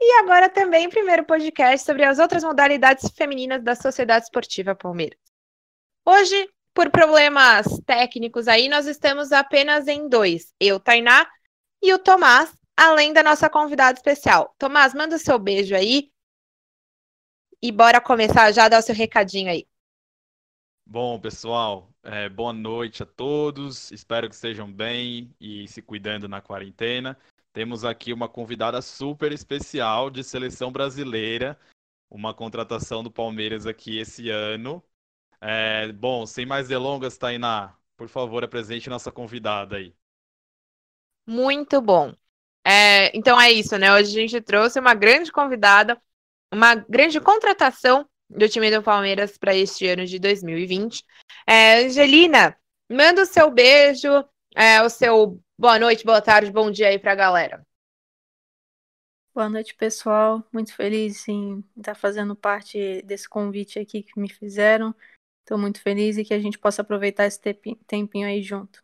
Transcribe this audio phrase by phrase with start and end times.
[0.00, 5.18] e agora também primeiro podcast sobre as outras modalidades femininas da Sociedade Esportiva Palmeiras.
[6.04, 11.26] Hoje, por problemas técnicos aí, nós estamos apenas em dois, eu, Tainá,
[11.82, 14.54] e o Tomás, além da nossa convidada especial.
[14.58, 16.10] Tomás, manda o seu beijo aí
[17.62, 19.66] e bora começar já dar o seu recadinho aí.
[20.84, 23.90] Bom, pessoal, é, boa noite a todos.
[23.90, 27.18] Espero que estejam bem e se cuidando na quarentena.
[27.56, 31.58] Temos aqui uma convidada super especial de seleção brasileira,
[32.10, 34.84] uma contratação do Palmeiras aqui esse ano.
[35.40, 39.94] É, bom, sem mais delongas, Tainá, por favor, apresente nossa convidada aí.
[41.26, 42.12] Muito bom.
[42.62, 43.90] É, então é isso, né?
[43.94, 45.98] Hoje a gente trouxe uma grande convidada,
[46.52, 51.02] uma grande contratação do time do Palmeiras para este ano de 2020.
[51.46, 52.54] É, Angelina,
[52.86, 54.10] manda o seu beijo,
[54.54, 57.66] é, o seu boa noite, boa tarde, bom dia aí para a galera.
[59.34, 60.42] Boa noite, pessoal.
[60.50, 64.94] Muito feliz em estar fazendo parte desse convite aqui que me fizeram.
[65.40, 67.38] Estou muito feliz e que a gente possa aproveitar esse
[67.86, 68.82] tempinho aí junto.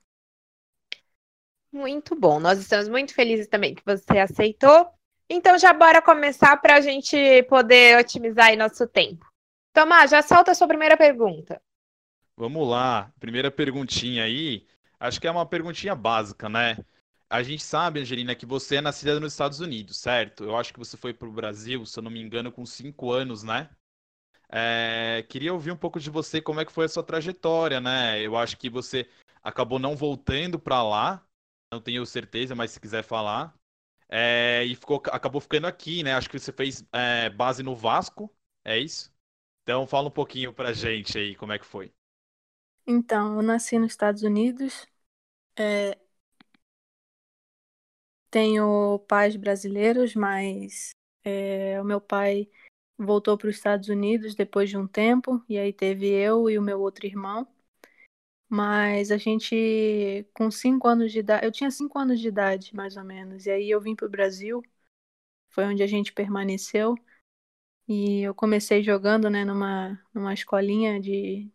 [1.72, 2.38] Muito bom.
[2.38, 4.88] Nós estamos muito felizes também que você aceitou.
[5.26, 9.26] Então já bora começar para a gente poder otimizar aí nosso tempo.
[9.72, 11.62] Tomás, já solta a sua primeira pergunta.
[12.36, 13.10] Vamos lá.
[13.18, 14.66] Primeira perguntinha aí.
[15.03, 16.77] Acho que é uma perguntinha básica, né?
[17.28, 20.45] A gente sabe, Angelina, que você é nascida nos Estados Unidos, certo?
[20.45, 23.11] Eu acho que você foi para o Brasil, se eu não me engano, com cinco
[23.11, 23.69] anos, né?
[24.48, 28.20] É, queria ouvir um pouco de você, como é que foi a sua trajetória, né?
[28.20, 29.08] Eu acho que você
[29.42, 31.27] acabou não voltando para lá,
[31.73, 33.52] não tenho certeza, mas se quiser falar.
[34.08, 36.14] É, e ficou, acabou ficando aqui, né?
[36.14, 38.33] Acho que você fez é, base no Vasco,
[38.64, 39.11] é isso?
[39.64, 41.92] Então fala um pouquinho pra gente aí como é que foi.
[42.86, 44.86] Então, eu nasci nos Estados Unidos.
[45.57, 45.98] É...
[48.30, 50.90] Tenho pais brasileiros, mas
[51.24, 52.48] é, o meu pai
[52.98, 56.62] voltou para os Estados Unidos depois de um tempo, e aí teve eu e o
[56.62, 57.46] meu outro irmão.
[58.48, 62.96] Mas a gente, com cinco anos de idade, eu tinha cinco anos de idade, mais
[62.96, 64.62] ou menos, e aí eu vim para o Brasil,
[65.51, 66.96] foi onde a gente permaneceu.
[67.89, 71.51] E eu comecei jogando, né, numa, numa escolinha de,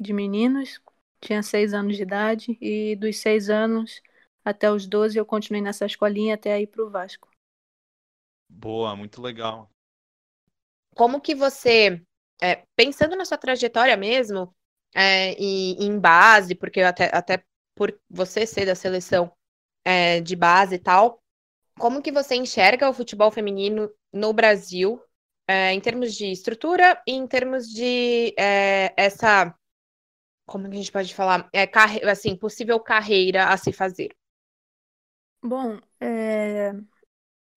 [0.00, 0.80] de meninos.
[1.20, 4.02] Tinha seis anos de idade e dos seis anos
[4.44, 7.28] até os 12 eu continuei nessa escolinha até ir para o Vasco.
[8.48, 9.70] Boa, muito legal.
[10.94, 12.00] Como que você,
[12.40, 14.54] é, pensando na sua trajetória mesmo,
[14.94, 17.42] é, e em base, porque até, até
[17.74, 19.32] por você ser da seleção
[19.84, 21.20] é, de base e tal,
[21.78, 25.02] como que você enxerga o futebol feminino no Brasil
[25.48, 29.54] é, em termos de estrutura e em termos de é, essa.
[30.46, 31.48] Como que a gente pode falar?
[31.52, 32.02] É, carre...
[32.04, 34.14] assim, possível carreira a se fazer.
[35.42, 36.72] Bom, é...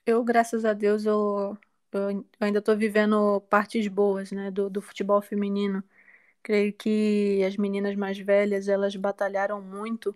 [0.05, 1.57] eu, graças a Deus, eu,
[1.93, 5.83] eu ainda estou vivendo partes boas né, do, do futebol feminino.
[6.43, 10.15] Creio que as meninas mais velhas, elas batalharam muito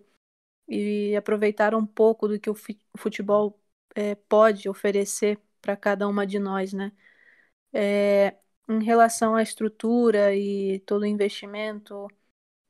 [0.68, 2.56] e aproveitaram um pouco do que o
[2.98, 3.60] futebol
[3.94, 6.92] é, pode oferecer para cada uma de nós, né?
[7.72, 8.36] É,
[8.68, 12.08] em relação à estrutura e todo o investimento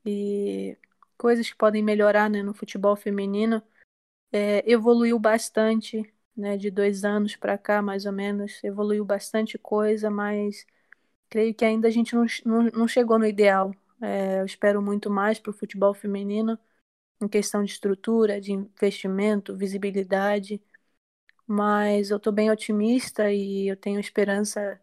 [0.05, 0.77] e
[1.17, 3.61] coisas que podem melhorar né, no futebol feminino,
[4.31, 10.09] é, evoluiu bastante, né, de dois anos para cá, mais ou menos, evoluiu bastante coisa,
[10.09, 10.65] mas
[11.29, 13.73] creio que ainda a gente não, não, não chegou no ideal.
[14.01, 16.59] É, eu espero muito mais para o futebol feminino,
[17.21, 20.61] em questão de estrutura, de investimento, visibilidade,
[21.47, 24.79] mas eu estou bem otimista e eu tenho esperança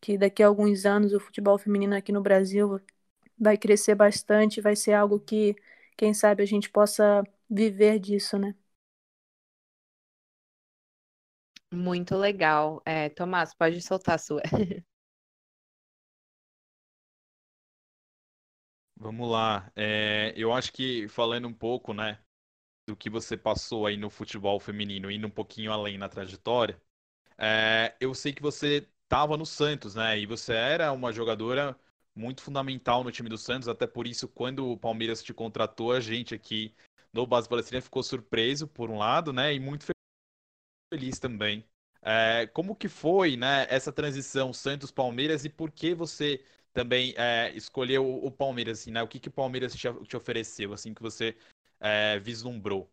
[0.00, 2.80] que daqui a alguns anos o futebol feminino aqui no Brasil
[3.38, 5.56] vai crescer bastante, vai ser algo que,
[5.96, 8.54] quem sabe, a gente possa viver disso, né?
[11.72, 12.82] Muito legal.
[12.84, 14.42] É, Tomás, pode soltar a sua.
[18.96, 19.70] Vamos lá.
[19.76, 22.18] É, eu acho que falando um pouco, né,
[22.86, 26.80] do que você passou aí no futebol feminino, indo um pouquinho além na trajetória,
[27.38, 30.18] é, eu sei que você estava no Santos, né?
[30.18, 31.78] E você era uma jogadora
[32.16, 36.00] muito fundamental no time do Santos, até por isso, quando o Palmeiras te contratou, a
[36.00, 36.74] gente aqui
[37.12, 39.54] no Base Palestrina ficou surpreso, por um lado, né?
[39.54, 39.86] E muito
[40.92, 41.64] feliz também.
[42.02, 46.42] É, como que foi, né, essa transição Santos-Palmeiras e por que você
[46.72, 49.02] também é, escolheu o Palmeiras, assim, né?
[49.02, 51.36] O que, que o Palmeiras te, te ofereceu, assim, que você
[51.80, 52.90] é, vislumbrou?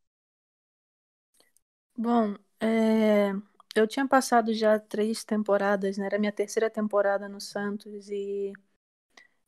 [1.96, 3.32] Bom, é,
[3.76, 6.06] eu tinha passado já três temporadas, né?
[6.06, 8.54] Era minha terceira temporada no Santos e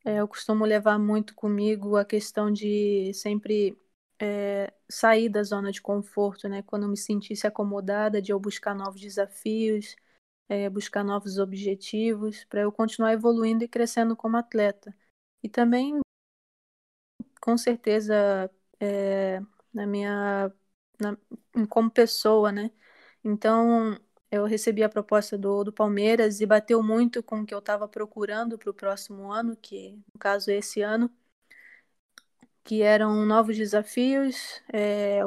[0.05, 3.77] é, eu costumo levar muito comigo a questão de sempre
[4.21, 6.61] é, sair da zona de conforto, né?
[6.63, 9.95] Quando me sentisse acomodada, de eu buscar novos desafios,
[10.49, 14.95] é, buscar novos objetivos, para eu continuar evoluindo e crescendo como atleta.
[15.43, 15.99] E também,
[17.41, 18.49] com certeza,
[18.79, 19.39] é,
[19.73, 20.51] na minha,
[20.99, 21.17] na,
[21.69, 22.71] como pessoa, né?
[23.23, 23.99] Então,
[24.31, 27.87] eu recebi a proposta do, do Palmeiras e bateu muito com o que eu estava
[27.87, 31.09] procurando para o próximo ano, que no caso é esse ano
[32.63, 35.21] que eram novos desafios, é,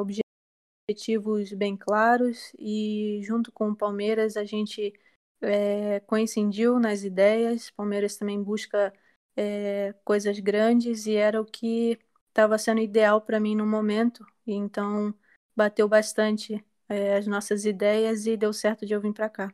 [0.89, 4.93] objetivos bem claros e junto com o Palmeiras a gente
[5.41, 7.69] é, coincidiu nas ideias.
[7.69, 8.93] O Palmeiras também busca
[9.37, 11.99] é, coisas grandes e era o que
[12.29, 14.27] estava sendo ideal para mim no momento.
[14.47, 15.15] Então
[15.57, 19.53] bateu bastante é, as nossas ideias e deu certo de eu vir para cá.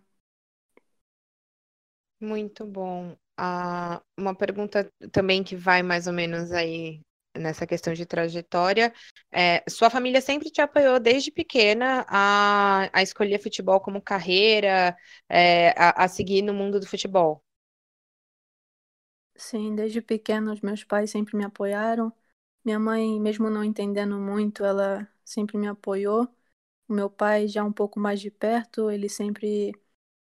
[2.21, 3.17] Muito bom.
[3.37, 7.01] Ah, uma pergunta também que vai mais ou menos aí
[7.37, 8.93] nessa questão de trajetória.
[9.33, 14.97] É, sua família sempre te apoiou desde pequena a, a escolher futebol como carreira,
[15.29, 17.43] é, a, a seguir no mundo do futebol?
[19.37, 22.13] Sim, desde pequena os meus pais sempre me apoiaram.
[22.65, 26.29] Minha mãe, mesmo não entendendo muito, ela sempre me apoiou.
[26.89, 29.73] O meu pai, já um pouco mais de perto, ele sempre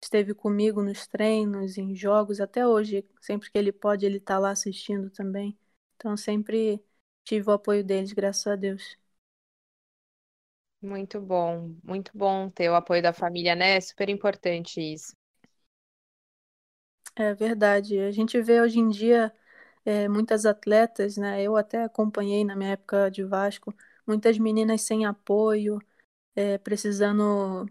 [0.02, 4.50] esteve comigo nos treinos, em jogos, até hoje, sempre que ele pode, ele está lá
[4.50, 5.58] assistindo também.
[5.96, 6.82] Então, sempre
[7.24, 8.96] tive o apoio deles, graças a Deus.
[10.80, 13.74] Muito bom, muito bom ter o apoio da família, né?
[13.76, 15.12] É super importante isso.
[17.16, 17.98] É verdade.
[18.00, 19.32] A gente vê hoje em dia
[19.84, 21.42] é, muitas atletas, né?
[21.42, 23.74] Eu até acompanhei na minha época de Vasco,
[24.06, 25.78] muitas meninas sem apoio,
[26.34, 27.66] é, precisando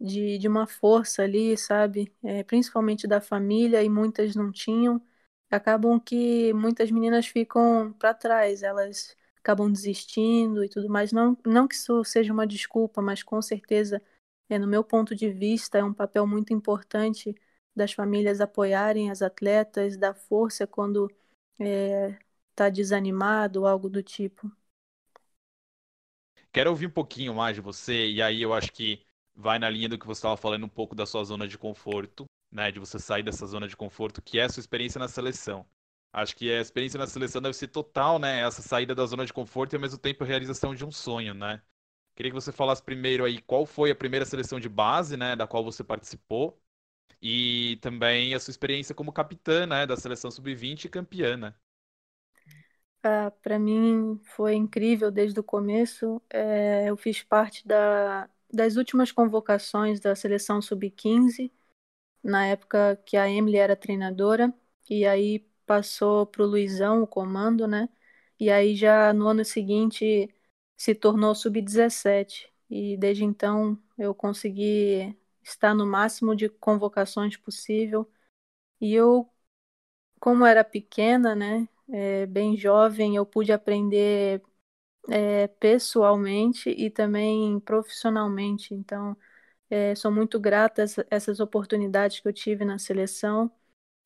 [0.00, 2.12] de, de uma força ali, sabe?
[2.22, 5.00] É, principalmente da família, e muitas não tinham
[5.50, 11.12] acabam que muitas meninas ficam para trás, elas acabam desistindo e tudo mais.
[11.12, 14.02] Não, não que isso seja uma desculpa, mas com certeza,
[14.48, 17.34] é, no meu ponto de vista, é um papel muito importante
[17.74, 21.10] das famílias apoiarem as atletas, dar força quando
[21.58, 24.50] está é, desanimado algo do tipo.
[26.56, 29.04] Quero ouvir um pouquinho mais de você, e aí eu acho que
[29.34, 32.24] vai na linha do que você estava falando um pouco da sua zona de conforto
[32.50, 35.66] né, de você sair dessa zona de conforto, que é a sua experiência na seleção.
[36.10, 38.40] Acho que a experiência na seleção deve ser total, né?
[38.40, 41.34] Essa saída da zona de conforto e ao mesmo tempo a realização de um sonho,
[41.34, 41.60] né?
[42.14, 45.46] Queria que você falasse primeiro aí qual foi a primeira seleção de base, né, da
[45.46, 46.58] qual você participou,
[47.22, 51.54] e também a sua experiência como capitã, né, da seleção sub-20 e campeã, né?
[53.42, 56.22] Para mim foi incrível desde o começo.
[56.30, 61.52] É, eu fiz parte da, das últimas convocações da seleção sub-15
[62.22, 64.52] na época que a Emily era treinadora,
[64.90, 67.88] e aí passou para o Luizão o comando, né?
[68.40, 70.28] E aí já no ano seguinte
[70.76, 72.52] se tornou sub-17.
[72.70, 78.10] E desde então eu consegui estar no máximo de convocações possível.
[78.80, 79.30] E eu,
[80.20, 84.42] como era pequena, né, é, bem jovem, eu pude aprender
[85.10, 88.74] é, pessoalmente e também profissionalmente.
[88.74, 89.16] Então,
[89.70, 93.50] é, sou muito grata a essas oportunidades que eu tive na seleção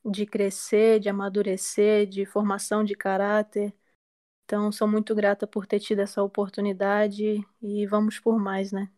[0.05, 3.75] de crescer, de amadurecer, de formação de caráter.
[4.45, 8.91] Então, sou muito grata por ter tido essa oportunidade e vamos por mais, né?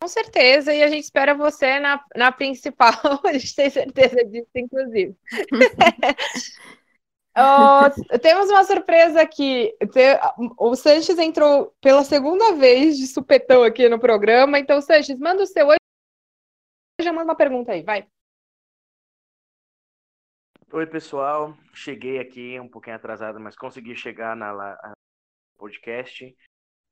[0.00, 2.92] Com certeza, e a gente espera você na, na principal,
[3.24, 5.16] a gente tem certeza disso, inclusive.
[8.22, 9.76] Temos uma surpresa aqui.
[10.56, 14.58] O Sanches entrou pela segunda vez de supetão aqui no programa.
[14.58, 15.76] Então, Sanches, manda o seu oi.
[17.00, 18.06] Já manda uma pergunta aí, vai.
[20.72, 21.56] Oi, pessoal.
[21.72, 24.94] Cheguei aqui um pouquinho atrasado, mas consegui chegar na
[25.56, 26.24] podcast.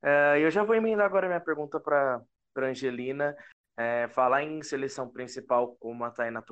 [0.03, 2.21] Uh, eu já vou emendar agora minha pergunta para
[2.57, 3.37] Angelina.
[3.77, 6.43] É, falar em seleção principal, como a Tainá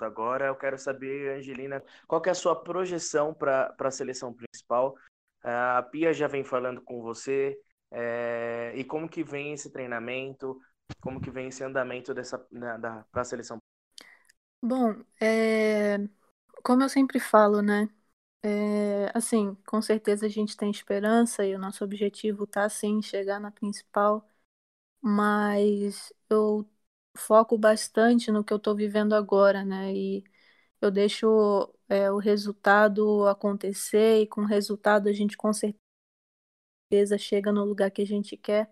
[0.00, 0.46] agora.
[0.46, 4.94] Eu quero saber, Angelina, qual é a sua projeção para a seleção principal?
[5.42, 7.56] A Pia já vem falando com você
[7.90, 10.60] é, e como que vem esse treinamento,
[11.00, 12.38] como que vem esse andamento dessa
[13.12, 13.58] para a seleção?
[14.62, 15.98] Bom, é,
[16.64, 17.88] como eu sempre falo, né?
[18.42, 23.40] É, assim, com certeza a gente tem esperança e o nosso objetivo tá sim chegar
[23.40, 24.28] na principal,
[25.02, 26.68] mas eu
[27.16, 29.94] foco bastante no que eu estou vivendo agora, né?
[29.94, 30.24] E
[30.80, 37.52] eu deixo é, o resultado acontecer e com o resultado a gente com certeza chega
[37.52, 38.70] no lugar que a gente quer.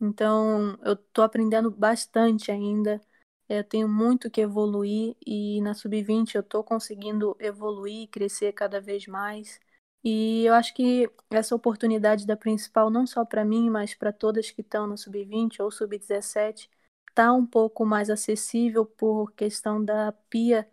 [0.00, 3.00] Então, eu estou aprendendo bastante ainda.
[3.48, 9.06] Eu tenho muito que evoluir e na sub-20 eu estou conseguindo evoluir, crescer cada vez
[9.06, 9.60] mais.
[10.04, 14.50] E eu acho que essa oportunidade da principal, não só para mim, mas para todas
[14.50, 16.70] que estão no sub-20 ou sub-17,
[17.16, 20.68] está um pouco mais acessível por questão da PIA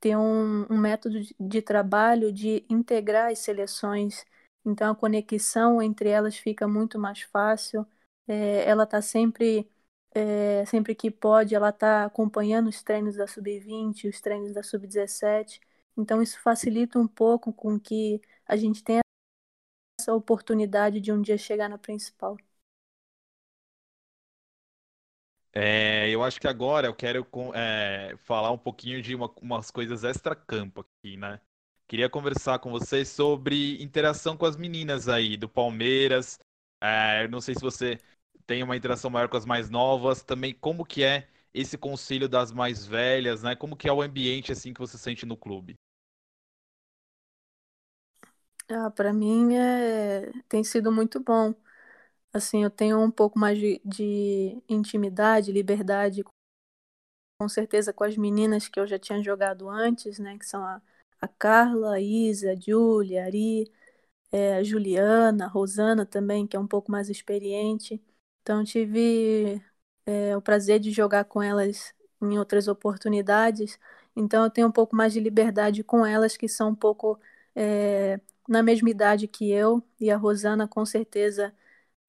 [0.00, 4.24] ter um, um método de trabalho de integrar as seleções.
[4.64, 7.86] Então a conexão entre elas fica muito mais fácil.
[8.26, 9.68] É, ela está sempre,
[10.14, 15.60] é, sempre que pode, ela está acompanhando os treinos da sub-20, os treinos da sub-17.
[15.98, 19.02] Então isso facilita um pouco com que a gente tenha
[20.00, 22.36] essa oportunidade de um dia chegar na principal.
[25.56, 30.02] É, eu acho que agora eu quero é, falar um pouquinho de uma, umas coisas
[30.04, 31.40] extra-campo aqui, né?
[31.86, 36.38] Queria conversar com vocês sobre interação com as meninas aí do Palmeiras.
[36.82, 37.98] É, não sei se você
[38.46, 42.50] tem uma interação maior com as mais novas, também como que é esse conselho das
[42.52, 43.54] mais velhas, né?
[43.54, 45.76] Como que é o ambiente assim que você sente no clube?
[48.68, 50.32] Ah, para mim é...
[50.48, 51.54] tem sido muito bom.
[52.34, 56.22] Assim, eu tenho um pouco mais de, de intimidade, liberdade,
[57.38, 60.38] com certeza com as meninas que eu já tinha jogado antes, né?
[60.38, 60.80] Que são a,
[61.20, 63.70] a Carla, a Isa, a Júlia, a Ari,
[64.32, 68.02] é, a Juliana, a Rosana também, que é um pouco mais experiente.
[68.42, 69.62] Então, tive
[70.06, 73.78] é, o prazer de jogar com elas em outras oportunidades.
[74.16, 77.18] Então, eu tenho um pouco mais de liberdade com elas, que são um pouco
[77.54, 79.82] é, na mesma idade que eu.
[80.00, 81.54] E a Rosana, com certeza,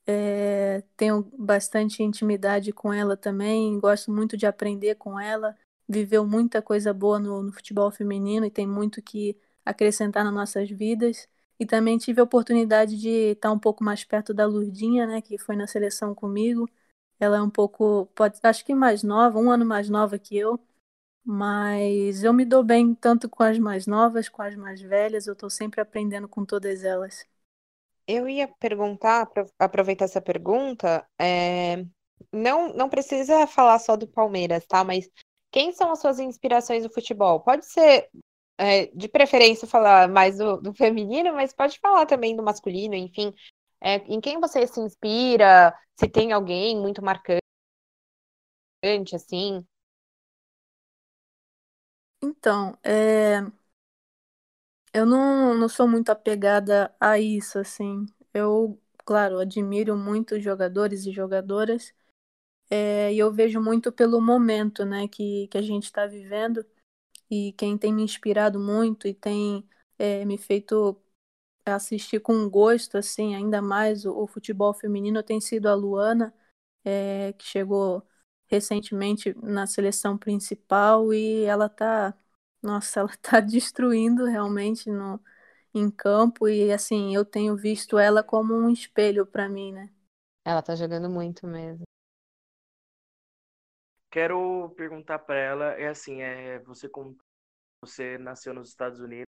[0.07, 5.55] é, tenho bastante intimidade com ela também, gosto muito de aprender com ela.
[5.87, 10.69] Viveu muita coisa boa no, no futebol feminino e tem muito que acrescentar nas nossas
[10.69, 11.27] vidas.
[11.59, 15.37] E também tive a oportunidade de estar um pouco mais perto da Lurdinha, né, que
[15.37, 16.69] foi na seleção comigo.
[17.19, 20.59] Ela é um pouco, pode, acho que mais nova, um ano mais nova que eu,
[21.25, 25.33] mas eu me dou bem tanto com as mais novas, com as mais velhas, eu
[25.33, 27.25] estou sempre aprendendo com todas elas.
[28.07, 31.85] Eu ia perguntar, aproveitar essa pergunta, é,
[32.31, 34.83] não, não precisa falar só do Palmeiras, tá?
[34.83, 35.09] Mas
[35.51, 37.39] quem são as suas inspirações no futebol?
[37.39, 38.09] Pode ser,
[38.57, 43.33] é, de preferência, falar mais do, do, feminino, mas pode falar também do masculino, enfim.
[43.81, 45.73] É, em quem você se inspira?
[45.99, 47.41] Se tem alguém muito marcante,
[49.13, 49.65] assim?
[52.21, 53.41] Então, é,
[54.95, 58.05] eu não, não sou muito apegada a isso, assim.
[58.33, 61.93] Eu, claro, admiro muito jogadores e jogadoras,
[62.69, 66.65] é, e eu vejo muito pelo momento, né, que, que a gente está vivendo,
[67.29, 69.67] e quem tem me inspirado muito e tem
[69.99, 71.01] é, me feito
[71.65, 76.33] assistir com gosto, assim, ainda mais o, o futebol feminino tem sido a Luana,
[76.85, 78.03] é, que chegou
[78.47, 82.15] recentemente na seleção principal e ela tá
[82.65, 85.21] nossa, ela tá destruindo realmente no,
[85.73, 89.93] em campo e assim, eu tenho visto ela como um espelho para mim, né?
[90.43, 91.83] Ela tá jogando muito mesmo.
[94.09, 97.17] Quero perguntar para ela, é assim, é você como
[97.81, 99.25] você nasceu nos Estados Unidos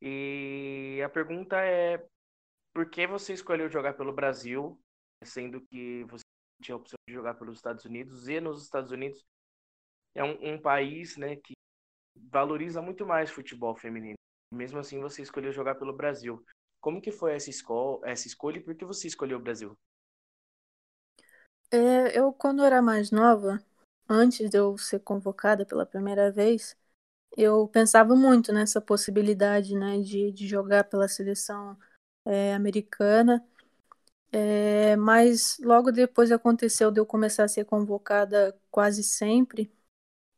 [0.00, 2.04] e a pergunta é
[2.72, 4.80] por que você escolheu jogar pelo Brasil,
[5.22, 6.22] sendo que você
[6.62, 9.24] tinha a opção de jogar pelos Estados Unidos e nos Estados Unidos
[10.14, 11.54] é um, um país, né, que
[12.16, 14.16] valoriza muito mais futebol feminino.
[14.52, 16.44] Mesmo assim, você escolheu jogar pelo Brasil.
[16.80, 19.76] Como que foi essa, escola, essa escolha e por que você escolheu o Brasil?
[21.70, 23.64] É, eu, quando era mais nova,
[24.08, 26.76] antes de eu ser convocada pela primeira vez,
[27.36, 31.78] eu pensava muito nessa possibilidade né, de, de jogar pela seleção
[32.26, 33.44] é, americana.
[34.32, 39.72] É, mas logo depois aconteceu de eu começar a ser convocada quase sempre.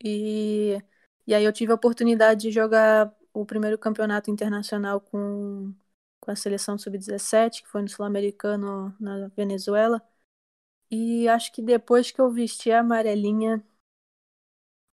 [0.05, 0.79] E
[1.27, 5.75] e aí eu tive a oportunidade de jogar o primeiro campeonato internacional com,
[6.21, 10.03] com a seleção sub-17, que foi no Sul-Americano na Venezuela.
[10.91, 13.65] E acho que depois que eu vesti a amarelinha,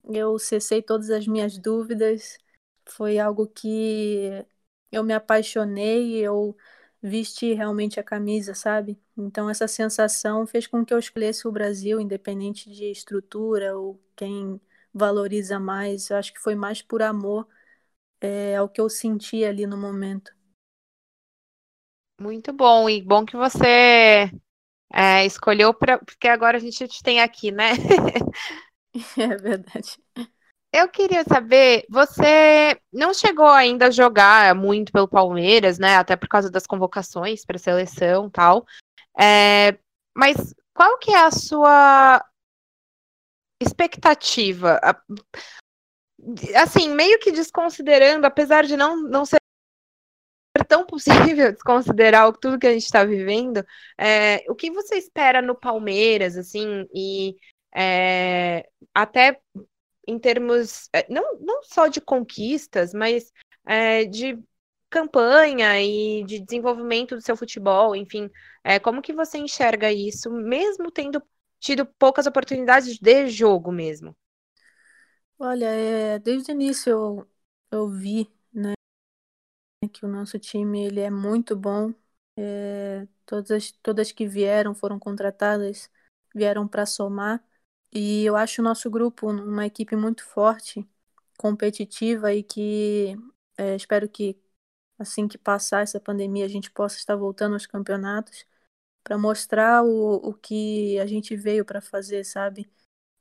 [0.05, 2.39] eu cessei todas as minhas dúvidas.
[2.87, 4.31] Foi algo que
[4.91, 6.57] eu me apaixonei, eu
[7.03, 8.99] vesti realmente a camisa, sabe?
[9.17, 14.61] Então essa sensação fez com que eu escolhesse o Brasil, independente de estrutura ou quem
[14.93, 16.11] valoriza mais.
[16.11, 17.49] Eu acho que foi mais por amor
[18.21, 20.33] é, ao que eu senti ali no momento.
[22.21, 24.31] Muito bom, e bom que você
[24.95, 27.71] É, escolheu pra, porque agora a gente te tem aqui, né?
[29.19, 29.99] É verdade.
[30.73, 35.97] Eu queria saber, você não chegou ainda a jogar muito pelo Palmeiras, né?
[35.97, 38.65] Até por causa das convocações para seleção e tal.
[39.21, 39.79] É,
[40.17, 42.25] mas qual que é a sua
[43.61, 44.81] expectativa?
[46.57, 49.39] Assim, meio que desconsiderando, apesar de não, não ser
[50.69, 53.65] tão possível desconsiderar tudo que a gente está vivendo,
[53.99, 57.37] é, o que você espera no Palmeiras, assim, e
[57.75, 59.41] é, até
[60.07, 63.33] em termos, é, não, não só de conquistas, mas
[63.67, 64.39] é, de
[64.89, 68.29] campanha e de desenvolvimento do seu futebol, enfim,
[68.65, 71.23] é, como que você enxerga isso, mesmo tendo
[71.61, 74.17] tido poucas oportunidades de jogo mesmo?
[75.39, 77.31] Olha, é, desde o início eu,
[77.71, 78.75] eu vi, né,
[79.93, 81.93] que o nosso time ele é muito bom.
[82.37, 85.91] É, todas, todas que vieram foram contratadas,
[86.35, 87.43] vieram para somar.
[87.93, 90.89] E eu acho o nosso grupo uma equipe muito forte,
[91.39, 93.17] competitiva e que
[93.57, 94.39] é, espero que
[94.99, 98.47] assim que passar essa pandemia a gente possa estar voltando aos campeonatos
[99.03, 102.71] para mostrar o, o que a gente veio para fazer, sabe?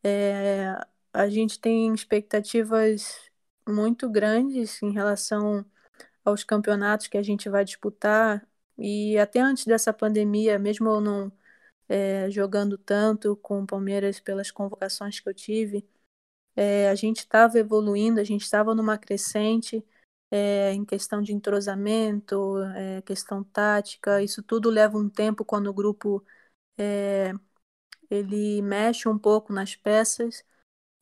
[0.03, 0.75] É,
[1.13, 3.29] a gente tem expectativas
[3.67, 5.65] muito grandes em relação
[6.25, 11.31] aos campeonatos que a gente vai disputar e até antes dessa pandemia, mesmo eu não
[11.89, 15.88] é, jogando tanto com o Palmeiras pelas convocações que eu tive,
[16.55, 19.86] é, a gente estava evoluindo, a gente estava numa crescente
[20.31, 25.74] é, em questão de entrosamento, é, questão tática, isso tudo leva um tempo quando o
[25.74, 26.24] grupo
[26.77, 27.33] é,
[28.09, 30.43] ele mexe um pouco nas peças,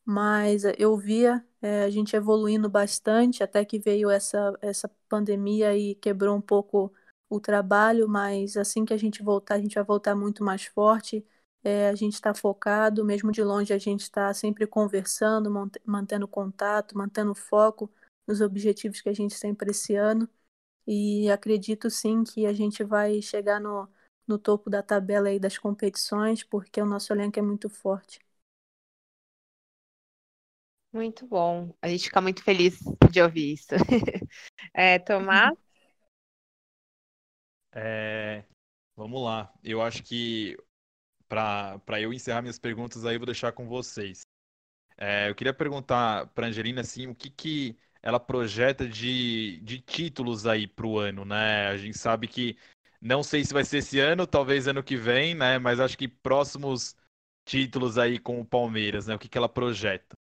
[0.05, 1.45] mas eu via
[1.85, 6.93] a gente evoluindo bastante até que veio essa, essa pandemia e quebrou um pouco
[7.29, 11.25] o trabalho, mas assim que a gente voltar, a gente vai voltar muito mais forte.
[11.63, 15.51] É, a gente está focado, mesmo de longe, a gente está sempre conversando,
[15.85, 17.91] mantendo contato, mantendo foco
[18.27, 20.29] nos objetivos que a gente tem para esse ano.
[20.87, 23.89] E acredito sim que a gente vai chegar no,
[24.27, 28.19] no topo da tabela aí das competições, porque o nosso elenco é muito forte.
[30.93, 31.73] Muito bom.
[31.81, 32.79] A gente fica muito feliz
[33.11, 33.67] de ouvir isso.
[34.73, 35.53] é, Tomás?
[37.73, 38.43] É,
[38.95, 39.53] vamos lá.
[39.63, 40.57] Eu acho que
[41.27, 44.21] para eu encerrar minhas perguntas aí, eu vou deixar com vocês.
[44.97, 50.47] É, eu queria perguntar para Angelina assim, o que, que ela projeta de, de títulos
[50.47, 51.67] aí para o ano, né?
[51.67, 52.57] A gente sabe que
[53.01, 55.59] não sei se vai ser esse ano, talvez ano que vem, né?
[55.59, 56.95] Mas acho que próximos
[57.45, 59.15] títulos aí com o Palmeiras, né?
[59.15, 60.15] O que, que ela projeta?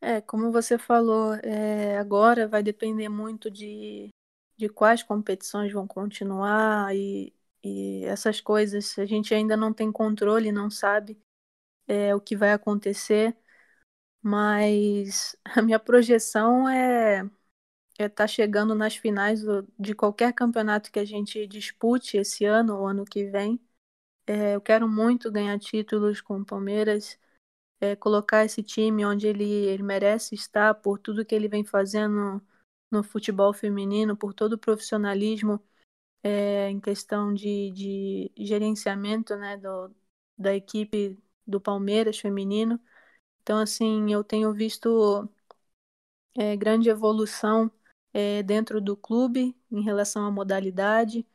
[0.00, 4.10] É, como você falou, é, agora vai depender muito de
[4.56, 10.52] de quais competições vão continuar e, e essas coisas a gente ainda não tem controle,
[10.52, 11.18] não sabe
[11.88, 13.36] é, o que vai acontecer,
[14.24, 17.24] mas a minha projeção é
[17.98, 19.42] é estar tá chegando nas finais
[19.78, 23.60] de qualquer campeonato que a gente dispute esse ano ou ano que vem.
[24.26, 27.18] É, eu quero muito ganhar títulos com o Palmeiras,
[27.80, 32.42] é, colocar esse time onde ele, ele merece estar por tudo que ele vem fazendo
[32.90, 35.60] no futebol feminino, por todo o profissionalismo
[36.22, 39.94] é, em questão de, de gerenciamento né, do,
[40.38, 42.80] da equipe do Palmeiras feminino.
[43.44, 45.28] Então, assim, eu tenho visto
[46.34, 47.70] é, grande evolução
[48.10, 51.26] é, dentro do clube em relação à modalidade.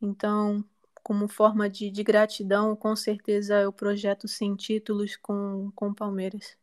[0.00, 0.64] Então,
[1.04, 6.58] como forma de, de gratidão, com certeza eu projeto sim títulos com, o Palmeiras.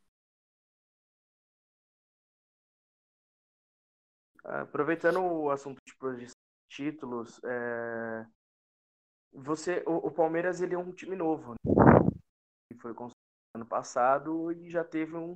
[4.43, 6.27] Aproveitando o assunto de
[6.67, 8.25] títulos, é...
[9.31, 11.59] você, o, o, Palmeiras ele é um time novo, né?
[12.81, 15.35] foi construído ano passado e já teve um,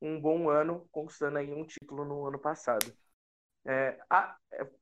[0.00, 2.92] um bom ano conquistando aí um título no ano passado.
[3.64, 4.36] É, a,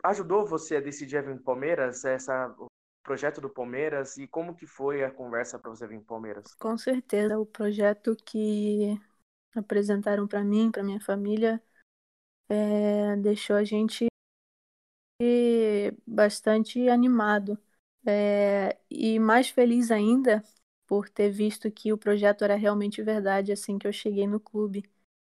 [0.04, 2.66] ajudou você a decidir vir para Palmeiras, essa, o
[3.02, 6.54] projeto do Palmeiras e como que foi a conversa para você vir para Palmeiras?
[6.54, 9.00] Com certeza, o projeto que
[9.54, 11.62] apresentaram para mim, para minha família,
[12.48, 14.06] é, deixou a gente
[16.06, 17.58] bastante animado
[18.06, 20.42] é, e mais feliz ainda
[20.86, 24.84] por ter visto que o projeto era realmente verdade assim que eu cheguei no clube.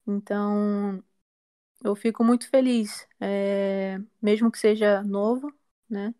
[0.06, 1.02] Então
[1.84, 5.52] eu fico muito feliz, é, mesmo que seja novo,
[5.88, 6.14] né?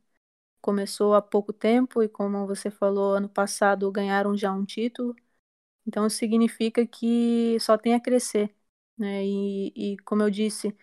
[0.61, 5.15] Começou há pouco tempo e, como você falou, ano passado ganharam já um título.
[5.87, 8.55] Então significa que só tem a crescer.
[8.99, 9.25] Né?
[9.27, 10.77] E, e como eu disse,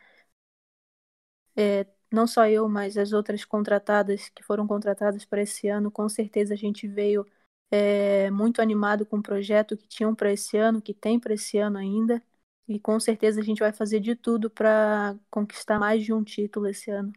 [1.56, 6.08] é, não só eu, mas as outras contratadas que foram contratadas para esse ano, com
[6.10, 7.26] certeza a gente veio
[7.72, 11.58] é, muito animado com o projeto que tinham para esse ano, que tem para esse
[11.58, 12.24] ano ainda.
[12.68, 16.68] E com certeza a gente vai fazer de tudo para conquistar mais de um título
[16.68, 17.12] esse ano.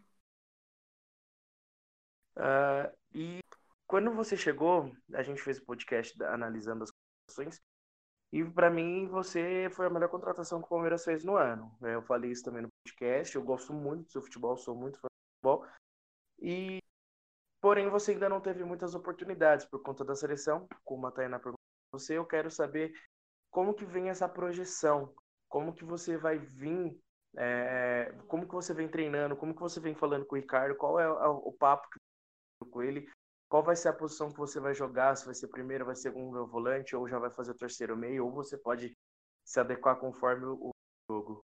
[2.35, 3.39] Uh, e
[3.85, 7.61] quando você chegou, a gente fez o podcast analisando as contratações.
[8.31, 11.71] E para mim, você foi a melhor contratação que o Palmeiras fez no ano.
[11.81, 13.35] Eu falei isso também no podcast.
[13.35, 15.67] Eu gosto muito do seu futebol, sou muito fã do futebol.
[16.41, 16.79] E
[17.63, 20.67] porém, você ainda não teve muitas oportunidades por conta da seleção.
[20.83, 21.57] Como a Tainá perguntou
[21.93, 22.91] você, eu quero saber
[23.49, 25.15] como que vem essa projeção,
[25.47, 26.99] como que você vai vir,
[27.37, 30.99] é, como que você vem treinando, como que você vem falando com o Ricardo, qual
[30.99, 31.87] é o, o papo
[32.69, 33.09] com ele,
[33.47, 36.09] qual vai ser a posição que você vai jogar, se vai ser primeiro, vai ser
[36.09, 38.93] segundo volante, ou já vai fazer o terceiro meio, ou você pode
[39.45, 40.71] se adequar conforme o
[41.09, 41.41] jogo.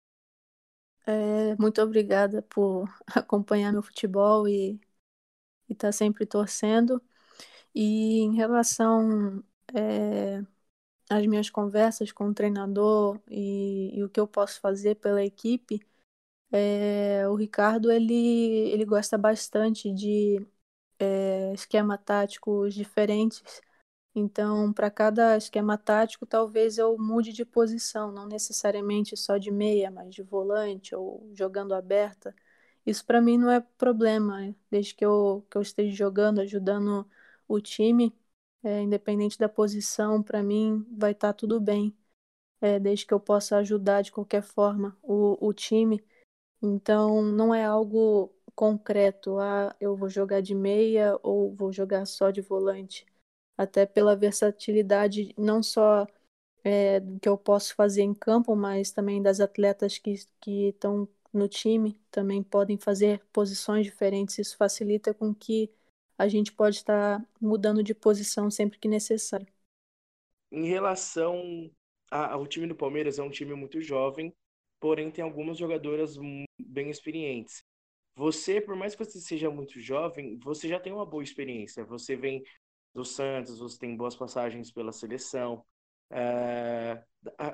[1.05, 4.81] É, muito obrigada por acompanhar meu futebol e
[5.73, 7.01] estar tá sempre torcendo.
[7.73, 10.41] E em relação é,
[11.09, 15.81] às minhas conversas com o treinador e, e, o que eu posso fazer pela equipe,
[16.51, 18.13] é, o Ricardo ele,
[18.71, 20.45] ele gosta bastante de
[20.99, 23.43] é, esquema táticos diferentes.
[24.15, 29.91] Então, para cada esquema tático, talvez eu mude de posição, não necessariamente só de meia,
[29.91, 32.35] mas de volante ou jogando aberta.
[32.89, 34.55] Isso para mim não é problema, né?
[34.71, 37.07] desde que eu, que eu esteja jogando, ajudando
[37.47, 38.15] o time,
[38.63, 41.95] é, independente da posição, para mim vai estar tá tudo bem,
[42.61, 46.03] é, desde que eu possa ajudar de qualquer forma o, o time.
[46.61, 52.31] Então, não é algo concreto, ah, eu vou jogar de meia ou vou jogar só
[52.31, 53.05] de volante.
[53.57, 56.07] Até pela versatilidade, não só
[56.63, 60.15] é, do que eu posso fazer em campo, mas também das atletas que
[60.69, 64.37] estão no time, também podem fazer posições diferentes.
[64.37, 65.69] Isso facilita com que
[66.17, 69.47] a gente pode estar mudando de posição sempre que necessário.
[70.51, 71.71] Em relação
[72.11, 74.33] ao time do Palmeiras, é um time muito jovem,
[74.79, 76.17] porém tem algumas jogadoras
[76.59, 77.63] bem experientes.
[78.15, 81.85] Você, por mais que você seja muito jovem, você já tem uma boa experiência.
[81.85, 82.43] Você vem
[82.93, 85.63] do Santos, você tem boas passagens pela seleção.
[86.09, 87.01] É...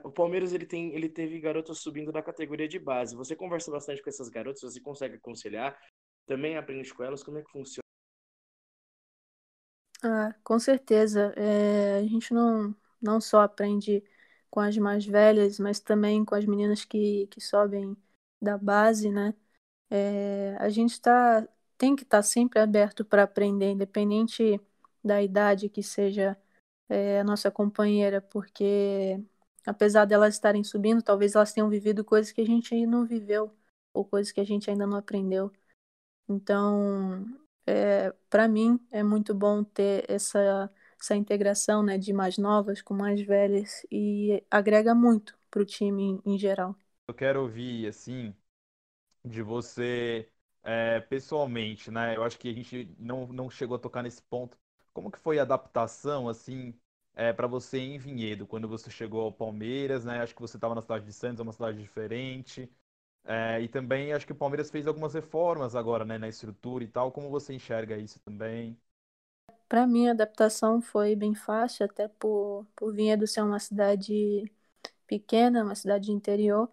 [0.03, 3.15] o Palmeiras ele tem, ele teve garotas subindo na categoria de base.
[3.15, 5.77] Você conversa bastante com essas garotas, você consegue aconselhar,
[6.25, 7.85] também aprende com elas como é que funciona.
[10.03, 11.33] Ah, com certeza.
[11.35, 14.03] É, a gente não, não só aprende
[14.49, 17.97] com as mais velhas, mas também com as meninas que, que sobem
[18.41, 19.33] da base, né?
[19.89, 21.47] É, a gente tá,
[21.77, 24.59] tem que estar tá sempre aberto para aprender, independente
[25.03, 26.37] da idade que seja
[26.89, 29.19] é, a nossa companheira, porque
[29.65, 33.51] apesar delas estarem subindo, talvez elas tenham vivido coisas que a gente ainda não viveu,
[33.93, 35.51] ou coisas que a gente ainda não aprendeu.
[36.27, 37.25] Então,
[37.65, 42.93] é, para mim, é muito bom ter essa, essa integração né, de mais novas com
[42.93, 46.75] mais velhas e agrega muito para o time em, em geral.
[47.07, 48.33] Eu quero ouvir, assim,
[49.23, 50.29] de você
[50.63, 52.15] é, pessoalmente, né?
[52.15, 54.57] Eu acho que a gente não, não chegou a tocar nesse ponto.
[54.93, 56.73] Como que foi a adaptação, assim,
[57.15, 60.21] é, para você em Vinhedo, quando você chegou ao Palmeiras, né?
[60.21, 62.69] Acho que você estava na cidade de Santos, é uma cidade diferente.
[63.25, 66.87] É, e também acho que o Palmeiras fez algumas reformas agora, né, na estrutura e
[66.87, 67.11] tal.
[67.11, 68.77] Como você enxerga isso também?
[69.67, 74.51] Para mim, a adaptação foi bem fácil, até por, por Vinhedo ser uma cidade
[75.07, 76.69] pequena, uma cidade interior.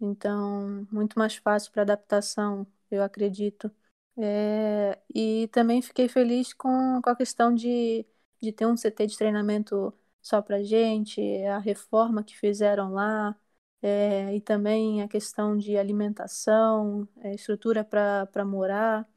[0.00, 3.70] Então, muito mais fácil para adaptação, eu acredito.
[4.18, 8.06] É, e também fiquei feliz com, com a questão de,
[8.40, 13.38] de ter um CT de treinamento só para gente, a reforma que fizeram lá,
[13.82, 19.08] é, e também a questão de alimentação, é, estrutura para morar.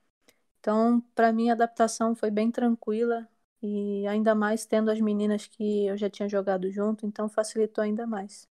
[0.59, 3.27] Então, para mim, a adaptação foi bem tranquila,
[3.61, 8.07] e ainda mais tendo as meninas que eu já tinha jogado junto, então facilitou ainda
[8.07, 8.47] mais.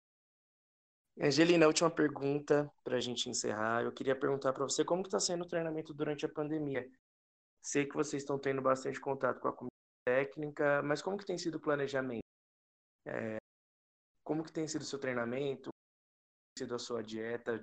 [1.19, 3.83] Angelina, última pergunta para a gente encerrar.
[3.83, 6.89] Eu queria perguntar para você como está sendo o treinamento durante a pandemia.
[7.61, 9.53] Sei que vocês estão tendo bastante contato com a
[10.05, 12.23] técnica, mas como que tem sido o planejamento?
[13.05, 13.37] É,
[14.23, 15.71] como que tem sido o seu treinamento?
[15.71, 17.61] Como tem sido a sua dieta?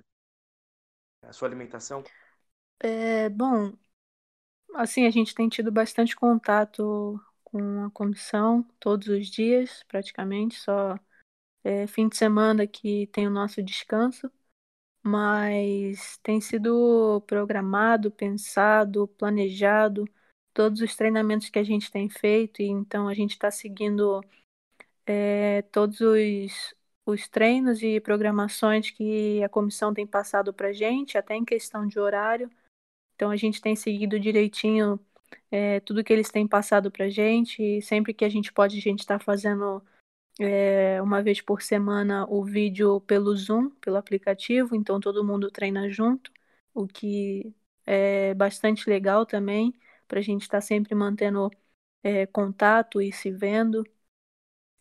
[1.23, 2.03] A sua alimentação?
[2.79, 3.73] É, bom,
[4.75, 10.97] assim, a gente tem tido bastante contato com a comissão todos os dias, praticamente, só
[11.63, 14.31] é, fim de semana que tem o nosso descanso,
[15.03, 20.05] mas tem sido programado, pensado, planejado
[20.53, 24.21] todos os treinamentos que a gente tem feito, e então a gente está seguindo
[25.05, 31.17] é, todos os, os treinos e programações que a comissão tem passado para a gente,
[31.17, 32.49] até em questão de horário.
[33.15, 34.99] Então a gente tem seguido direitinho
[35.51, 37.61] é, tudo que eles têm passado para gente.
[37.61, 39.83] E sempre que a gente pode, a gente está fazendo
[40.39, 44.75] é, uma vez por semana o vídeo pelo Zoom, pelo aplicativo.
[44.75, 46.31] Então todo mundo treina junto,
[46.73, 47.53] o que
[47.85, 49.73] é bastante legal também,
[50.11, 51.49] para a gente estar tá sempre mantendo
[52.03, 53.83] é, contato e se vendo.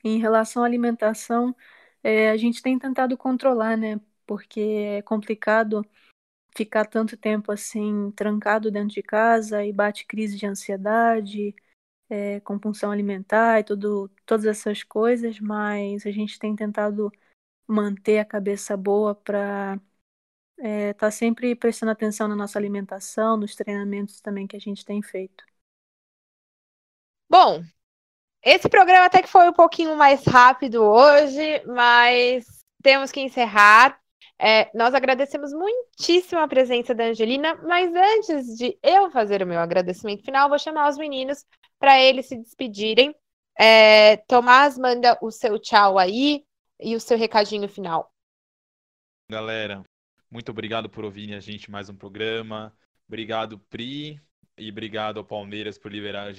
[0.04, 1.54] Em relação à alimentação,
[2.02, 4.00] é, a gente tem tentado controlar, né?
[4.26, 5.84] Porque é complicado
[6.56, 11.54] ficar tanto tempo assim trancado dentro de casa e bate crise de ansiedade,
[12.10, 17.12] é, compulsão alimentar e tudo, todas essas coisas, mas a gente tem tentado
[17.68, 19.80] manter a cabeça boa para
[20.61, 25.03] é, tá sempre prestando atenção na nossa alimentação, nos treinamentos também que a gente tem
[25.03, 25.44] feito.
[27.29, 27.62] Bom,
[28.42, 32.46] esse programa até que foi um pouquinho mais rápido hoje, mas
[32.83, 34.01] temos que encerrar.
[34.38, 39.61] É, nós agradecemos muitíssimo a presença da Angelina, mas antes de eu fazer o meu
[39.61, 41.44] agradecimento final, vou chamar os meninos
[41.79, 43.14] para eles se despedirem.
[43.59, 46.44] É, Tomás, manda o seu tchau aí
[46.81, 48.11] e o seu recadinho final.
[49.29, 49.85] Galera,
[50.30, 52.72] muito obrigado por ouvirem a gente mais um programa.
[53.08, 54.20] Obrigado, Pri,
[54.56, 56.32] e obrigado ao Palmeiras por liberar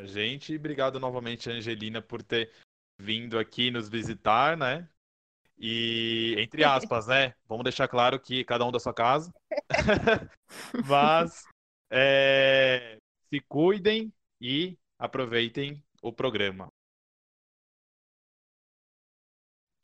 [0.00, 0.52] a gente.
[0.52, 2.52] E obrigado novamente, Angelina, por ter
[2.98, 4.88] vindo aqui nos visitar, né?
[5.58, 7.34] E, entre aspas, né?
[7.46, 9.32] Vamos deixar claro que cada um da sua casa.
[10.86, 11.44] Mas
[11.88, 16.68] é, se cuidem e aproveitem o programa.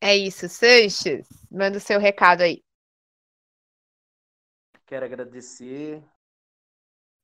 [0.00, 1.28] É isso, Sanches.
[1.48, 2.60] Manda o seu recado aí.
[4.92, 6.04] Quero agradecer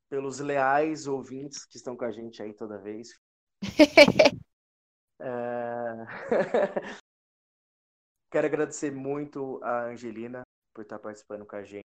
[0.09, 3.21] pelos leais ouvintes que estão com a gente aí toda vez.
[5.21, 5.27] é...
[8.33, 10.41] Quero agradecer muito a Angelina
[10.75, 11.85] por estar participando com a gente.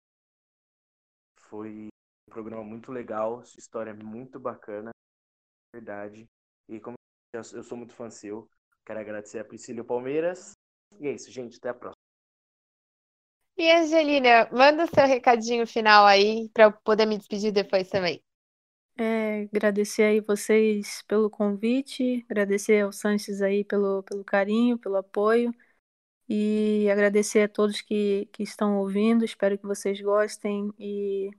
[1.43, 4.91] Foi um programa muito legal, sua história é muito bacana,
[5.73, 6.29] verdade.
[6.69, 6.97] E como
[7.33, 8.51] eu sou muito fã seu,
[8.85, 10.55] quero agradecer a Priscila Palmeiras.
[10.99, 11.57] E é isso, gente.
[11.59, 11.98] Até a próxima.
[13.59, 18.23] E Angelina, manda o seu recadinho final aí para eu poder me despedir depois também.
[18.97, 25.53] É, agradecer aí vocês pelo convite, agradecer ao Sanches aí pelo, pelo carinho, pelo apoio.
[26.29, 29.25] E agradecer a todos que, que estão ouvindo.
[29.25, 31.31] Espero que vocês gostem e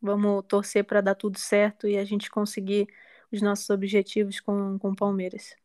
[0.00, 2.86] vamos torcer para dar tudo certo e a gente conseguir
[3.32, 5.56] os nossos objetivos com, o Palmeiras.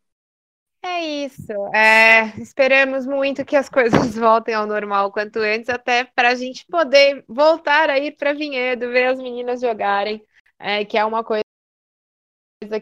[0.84, 1.52] É isso.
[1.76, 6.65] É, esperamos muito que as coisas voltem ao normal quanto antes, até para a gente
[6.67, 10.24] poder voltar a ir para Vinhedo, ver as meninas jogarem,
[10.58, 11.44] é, que é uma coisa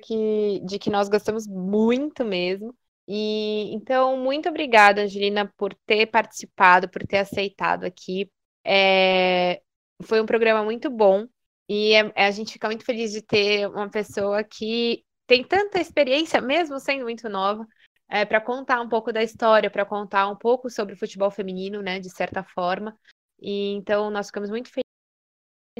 [0.01, 2.75] que, de que nós gostamos muito mesmo.
[3.07, 8.31] E então, muito obrigada, Angelina, por ter participado, por ter aceitado aqui.
[8.63, 9.62] É,
[10.03, 11.27] foi um programa muito bom
[11.67, 16.41] e é, a gente fica muito feliz de ter uma pessoa que tem tanta experiência,
[16.41, 17.65] mesmo sendo muito nova,
[18.09, 21.81] é, para contar um pouco da história, para contar um pouco sobre o futebol feminino,
[21.81, 22.97] né, de certa forma.
[23.39, 24.69] E então nós ficamos muito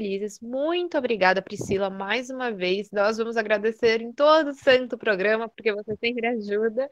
[0.00, 0.40] felizes.
[0.40, 2.88] Muito obrigada, Priscila, mais uma vez.
[2.90, 6.88] Nós vamos agradecer em todo o santo programa, porque você sempre ajuda.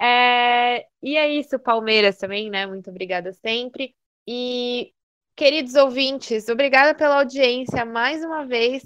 [0.00, 0.86] É...
[1.02, 2.66] E é isso, Palmeiras também, né?
[2.66, 3.94] Muito obrigada sempre.
[4.26, 4.92] E,
[5.36, 8.84] queridos ouvintes, obrigada pela audiência mais uma vez.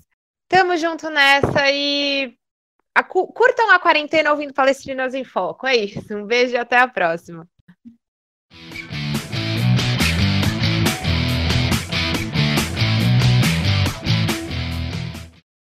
[0.48, 2.36] Tamo junto nessa e
[2.94, 5.66] a, curtam a quarentena ouvindo Palestrinas em Foco.
[5.66, 6.14] É isso.
[6.14, 7.48] Um beijo e até a próxima.